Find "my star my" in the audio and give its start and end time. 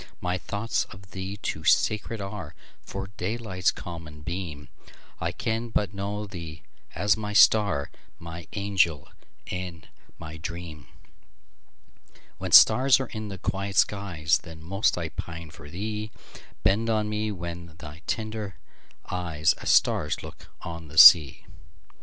7.15-8.47